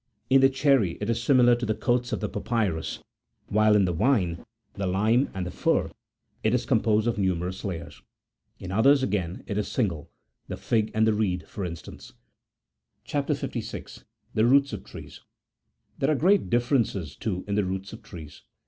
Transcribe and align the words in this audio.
In 0.31 0.41
the 0.41 0.49
cherry 0.49 0.97
it 0.99 1.11
is 1.11 1.21
similar 1.21 1.53
to 1.55 1.63
the 1.63 1.75
coats 1.75 2.11
of 2.11 2.21
the 2.21 2.27
papyrus, 2.27 3.03
while 3.49 3.75
in 3.75 3.85
the 3.85 3.93
vine, 3.93 4.43
the 4.73 4.87
lime, 4.87 5.29
and 5.31 5.45
the 5.45 5.51
fir, 5.51 5.91
it 6.43 6.55
is 6.55 6.65
composed 6.65 7.05
of 7.07 7.19
numerous 7.19 7.63
layers. 7.63 8.01
In 8.57 8.71
others, 8.71 9.03
again, 9.03 9.43
it 9.45 9.59
is 9.59 9.67
single, 9.67 10.09
the 10.47 10.57
fig 10.57 10.89
and 10.95 11.05
the 11.05 11.13
reed 11.13 11.47
for 11.47 11.63
instance. 11.63 12.13
CHAP. 13.03 13.27
56.— 13.29 14.03
THE 14.33 14.45
ROOTS 14.47 14.73
OP 14.73 14.85
TREES. 14.85 15.21
There 15.99 16.09
are 16.09 16.15
great 16.15 16.49
differences, 16.49 17.15
too, 17.15 17.43
in 17.47 17.53
the 17.53 17.63
roots 17.63 17.93
of 17.93 18.01
trees. 18.01 18.41